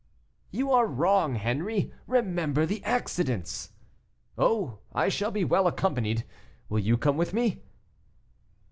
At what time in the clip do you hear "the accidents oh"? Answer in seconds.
2.65-4.79